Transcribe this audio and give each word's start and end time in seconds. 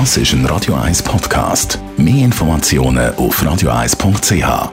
Das 0.00 0.16
ist 0.16 0.32
ein 0.32 0.44
Radio 0.46 0.74
1 0.74 1.04
Podcast. 1.04 1.78
Mehr 1.96 2.24
Informationen 2.24 3.14
auf 3.14 3.40
radio1.ch. 3.40 4.72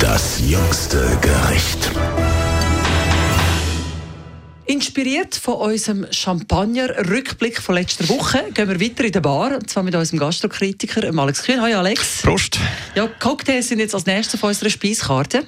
Das 0.00 0.40
jüngste 0.40 1.06
Gericht. 1.20 1.92
Inspiriert 4.64 5.36
von 5.36 5.54
unserem 5.54 6.08
Champagner-Rückblick 6.10 7.62
von 7.62 7.76
letzter 7.76 8.08
Woche 8.08 8.46
gehen 8.52 8.68
wir 8.68 8.80
weiter 8.80 9.04
in 9.04 9.12
der 9.12 9.20
Bar, 9.20 9.54
und 9.54 9.70
zwar 9.70 9.84
mit 9.84 9.94
unserem 9.94 10.18
Gastrokritiker 10.18 11.16
Alex 11.16 11.44
Kühn. 11.44 11.62
Hallo 11.62 11.78
Alex. 11.78 12.22
Prost. 12.22 12.58
Ja, 12.96 13.06
Cocktails 13.20 13.68
sind 13.68 13.78
jetzt 13.78 13.94
als 13.94 14.04
nächstes 14.04 14.34
auf 14.34 14.48
unserer 14.48 14.70
Speiskarte. 14.70 15.44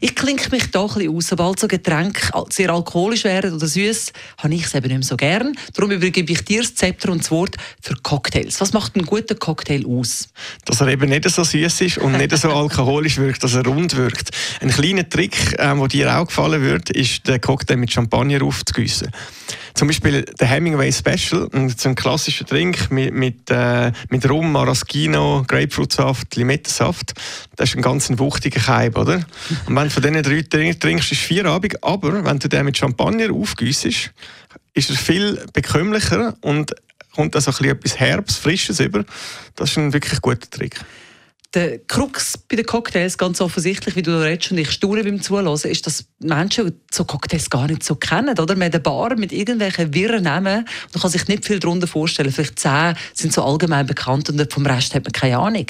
Ich 0.00 0.14
klinke 0.14 0.50
mich 0.50 0.70
da 0.70 0.82
ein 0.82 0.88
bisschen 0.88 1.16
aus. 1.16 1.26
Sobald 1.28 1.60
so 1.60 1.68
Getränke 1.68 2.20
sehr 2.50 2.70
alkoholisch 2.70 3.24
werden 3.24 3.54
oder 3.54 3.66
süß, 3.66 4.12
habe 4.38 4.54
ich 4.54 4.64
es 4.64 4.74
eben 4.74 4.88
nicht 4.88 4.98
mehr 4.98 5.02
so 5.02 5.16
gern. 5.16 5.54
Darum 5.74 5.90
übergebe 5.90 6.32
ich 6.32 6.44
dir 6.44 6.62
das 6.62 6.74
Zepter 6.74 7.10
und 7.10 7.22
das 7.22 7.30
Wort 7.30 7.56
für 7.80 7.94
Cocktails. 8.02 8.60
Was 8.60 8.72
macht 8.72 8.96
einen 8.96 9.06
guten 9.06 9.38
Cocktail 9.38 9.84
aus? 9.86 10.28
Dass 10.64 10.80
er 10.80 10.88
eben 10.88 11.08
nicht 11.08 11.28
so 11.28 11.44
süß 11.44 11.80
ist 11.80 11.98
und 11.98 12.12
nicht 12.12 12.36
so 12.36 12.50
alkoholisch 12.54 13.18
wirkt, 13.18 13.42
dass 13.42 13.54
er 13.54 13.64
rund 13.64 13.96
wirkt. 13.96 14.30
Ein 14.60 14.70
kleiner 14.70 15.08
Trick, 15.08 15.56
ähm, 15.58 15.78
der 15.80 15.88
dir 15.88 16.18
auch 16.18 16.26
gefallen 16.26 16.62
wird, 16.62 16.90
ist 16.90 17.26
der 17.26 17.38
Cocktail 17.38 17.76
mit 17.76 17.92
Champagner 17.92 18.42
aufzugießen. 18.42 19.10
Zum 19.74 19.88
Beispiel 19.88 20.24
der 20.38 20.46
Hemingway 20.46 20.92
Special, 20.92 21.48
so 21.76 21.88
ein 21.88 21.94
klassischer 21.94 22.44
Trink 22.44 22.90
mit, 22.90 23.12
mit, 23.12 23.50
äh, 23.50 23.92
mit 24.08 24.28
Rum, 24.28 24.52
Maraschino, 24.52 25.44
Grapefruitsaft, 25.46 26.36
Limettensaft. 26.36 27.14
Das 27.56 27.70
ist 27.70 27.76
ein 27.76 27.82
ganz 27.82 28.10
wuchtiger 28.18 28.60
Keim, 28.60 28.94
oder? 28.94 29.24
Und 29.66 29.76
wenn 29.76 29.84
du 29.84 29.90
von 29.90 30.02
diesen 30.02 30.22
drei 30.22 30.72
trinkst, 30.72 31.12
ist 31.12 31.20
vier 31.20 31.46
Abend. 31.46 31.82
Aber 31.82 32.24
wenn 32.24 32.38
du 32.38 32.48
den 32.48 32.64
mit 32.64 32.76
Champagner 32.76 33.32
aufgießt, 33.32 33.86
ist 33.86 34.10
er 34.74 34.96
viel 34.96 35.44
bekömmlicher 35.52 36.36
und 36.40 36.74
kommt 37.14 37.34
also 37.34 37.50
etwas 37.50 37.98
Herbs, 37.98 38.36
Frisches 38.36 38.80
über. 38.80 39.04
Das 39.56 39.70
ist 39.70 39.76
ein 39.76 39.92
wirklich 39.92 40.20
guter 40.20 40.48
Trick. 40.48 40.80
Der 41.52 41.78
Krux 41.80 42.38
bei 42.38 42.54
den 42.54 42.64
Cocktails, 42.64 43.18
ganz 43.18 43.40
offensichtlich, 43.40 43.96
wie 43.96 44.02
du 44.02 44.22
redest 44.22 44.52
und 44.52 44.58
ich 44.58 44.70
staune 44.70 45.02
beim 45.02 45.20
Zuhören, 45.20 45.52
ist, 45.52 45.84
dass 45.84 46.04
Menschen 46.20 46.80
so 46.92 47.04
Cocktails 47.04 47.50
gar 47.50 47.66
nicht 47.66 47.82
so 47.82 47.96
kennen. 47.96 48.38
Oder? 48.38 48.54
Man 48.54 48.66
hat 48.66 48.74
eine 48.74 48.80
Bar 48.80 49.16
mit 49.16 49.32
irgendwelchen 49.32 49.92
wirren 49.92 50.22
Namen 50.22 50.58
und 50.58 50.94
man 50.94 51.02
kann 51.02 51.10
sich 51.10 51.26
nicht 51.26 51.44
viel 51.44 51.58
darunter 51.58 51.88
vorstellen. 51.88 52.30
Vielleicht 52.30 52.60
zehn 52.60 52.94
sind 53.14 53.32
so 53.32 53.42
allgemein 53.42 53.84
bekannt 53.84 54.30
und 54.30 54.52
vom 54.52 54.64
Rest 54.64 54.94
hat 54.94 55.02
man 55.02 55.12
keine 55.12 55.38
Ahnung. 55.38 55.66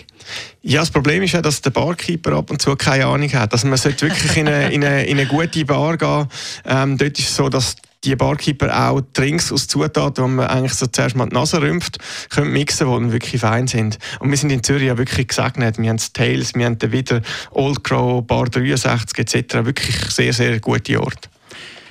Ja, 0.60 0.80
das 0.80 0.90
Problem 0.90 1.22
ist 1.22 1.32
ja, 1.32 1.40
dass 1.40 1.62
der 1.62 1.70
Barkeeper 1.70 2.32
ab 2.34 2.50
und 2.50 2.60
zu 2.60 2.76
keine 2.76 3.06
Ahnung 3.06 3.32
hat. 3.32 3.52
Also 3.52 3.66
man 3.66 3.78
sollte 3.78 4.06
wirklich 4.06 4.36
in 4.36 4.48
eine, 4.48 4.70
in 4.70 4.84
eine, 4.84 5.06
in 5.06 5.18
eine 5.18 5.26
gute 5.26 5.64
Bar 5.64 5.96
gehen. 5.96 6.28
Ähm, 6.66 6.98
dort 6.98 7.18
ist 7.18 7.30
es 7.30 7.36
so, 7.36 7.48
dass 7.48 7.76
die 8.04 8.16
Barkeeper 8.16 8.88
auch 8.88 9.02
Drinks 9.12 9.52
aus 9.52 9.66
Zutaten, 9.66 10.24
die 10.24 10.30
man 10.30 10.46
eigentlich 10.46 10.74
so 10.74 10.86
zuerst 10.86 11.16
mal 11.16 11.26
die 11.26 11.34
Nase 11.34 11.60
rümpft, 11.60 11.98
können 12.30 12.52
mixen, 12.52 12.86
die 12.86 13.12
wirklich 13.12 13.40
fein 13.40 13.66
sind. 13.66 13.98
Und 14.20 14.30
wir 14.30 14.36
sind 14.36 14.50
in 14.50 14.62
Zürich 14.62 14.86
ja 14.86 14.96
wirklich 14.96 15.28
gesegnet. 15.28 15.78
Wir 15.78 15.90
haben 15.90 16.00
Tales, 16.12 16.54
wir 16.54 16.64
haben 16.64 16.78
wieder 16.80 17.20
Old 17.50 17.84
Crow, 17.84 18.24
Bar 18.24 18.46
63 18.46 19.18
etc. 19.18 19.54
Wirklich 19.64 19.96
sehr, 20.10 20.32
sehr 20.32 20.58
gute 20.60 21.00
Orte. 21.00 21.28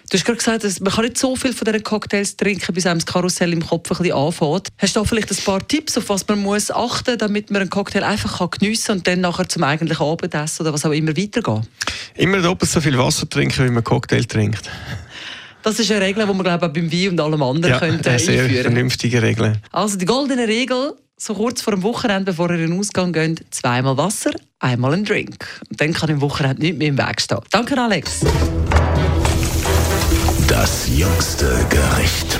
Du 0.10 0.18
hast 0.18 0.26
gerade 0.26 0.38
gesagt, 0.40 0.64
dass 0.64 0.80
man 0.80 0.92
kann 0.92 1.04
nicht 1.04 1.20
so 1.20 1.36
viel 1.36 1.54
von 1.54 1.66
diesen 1.66 1.84
Cocktails 1.84 2.36
trinken, 2.36 2.74
bis 2.74 2.88
einem 2.88 2.98
das 2.98 3.06
Karussell 3.06 3.54
im 3.54 3.64
Kopf 3.64 3.92
ein 3.92 3.98
bisschen 3.98 4.18
anfängt. 4.18 4.70
Hast 4.80 4.96
du 4.96 5.02
da 5.02 5.06
vielleicht 5.06 5.30
ein 5.30 5.38
paar 5.46 5.68
Tipps, 5.68 6.00
auf 6.00 6.10
was 6.10 6.28
man 6.28 6.42
muss 6.42 6.72
achten 6.72 7.12
muss, 7.12 7.18
damit 7.20 7.52
man 7.52 7.62
einen 7.62 7.70
Cocktail 7.70 8.04
einfach 8.04 8.50
geniessen 8.50 8.88
kann 8.88 8.98
und 8.98 9.08
dann 9.08 9.22
nachher 9.22 9.48
zum 9.48 9.64
eigentlichen 9.64 10.04
Abendessen 10.04 10.64
oder 10.64 10.74
was 10.74 10.84
auch 10.84 10.92
immer 10.94 11.16
weitergehen? 11.16 11.68
Immer 12.16 12.42
doppelt 12.42 12.72
so 12.72 12.82
viel 12.82 12.98
Wasser 12.98 13.30
trinken, 13.30 13.68
wie 13.68 13.70
man 13.70 13.84
Cocktail 13.84 14.24
trinkt. 14.24 14.68
Das 15.64 15.80
ist 15.80 15.92
eine 15.92 16.02
Regel, 16.02 16.26
die 16.26 16.34
man 16.34 16.44
glaube 16.44 16.68
ich, 16.68 16.74
beim 16.74 16.92
Wein 16.92 17.10
und 17.10 17.20
allem 17.20 17.44
anderen 17.44 17.74
ja, 17.74 17.80
könnte 17.80 18.10
eine 18.10 18.20
sehr 18.20 18.44
einführen. 18.44 18.64
vernünftige 18.64 19.22
Regel. 19.22 19.54
Also 19.72 19.98
die 19.98 20.06
goldene 20.06 20.48
Regel, 20.48 20.94
so 21.18 21.34
kurz 21.34 21.62
vor 21.62 21.74
dem 21.74 21.84
Wochenende, 21.84 22.32
bevor 22.32 22.50
ihr 22.50 22.60
in 22.60 22.72
den 22.72 22.80
Ausgang 22.80 23.12
geht, 23.12 23.44
zweimal 23.52 23.98
Wasser, 23.98 24.32
einmal 24.60 24.94
ein 24.94 25.04
Drink. 25.04 25.46
Und 25.70 25.82
dann 25.82 25.94
kann 25.94 26.10
im 26.10 26.22
Wochenende 26.22 26.62
nicht 26.62 26.78
mehr 26.78 26.88
im 26.88 26.98
Weg 26.98 27.20
stehen. 27.20 27.40
Danke, 27.52 27.80
Alex. 27.80 28.22
Das 30.48 30.88
jüngste 30.88 31.66
Gericht. 31.70 32.40